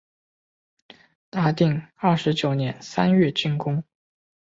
[1.29, 3.83] 大定二十九年三月竣工。